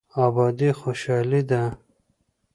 [0.25, 1.63] ابادي خوشحالي ده.